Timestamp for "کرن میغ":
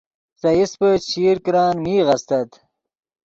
1.45-2.07